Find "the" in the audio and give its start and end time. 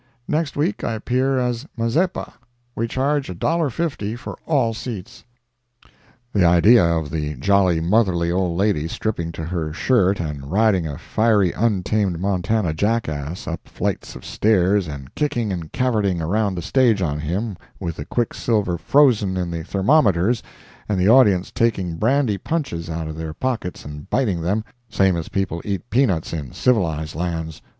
6.33-6.43, 7.11-7.35, 16.55-16.63, 17.97-18.05, 19.51-19.63, 20.99-21.09